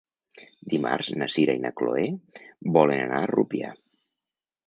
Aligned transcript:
Dimarts 0.71 1.09
na 1.23 1.27
Sira 1.33 1.55
i 1.59 1.61
na 1.65 1.71
Chloé 1.81 2.07
volen 2.79 3.01
anar 3.05 3.19
a 3.27 3.31
Rupià. 3.35 3.71